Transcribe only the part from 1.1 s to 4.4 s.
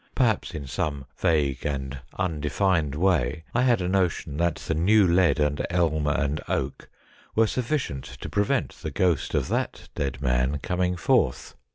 vague and undefined way I had a notion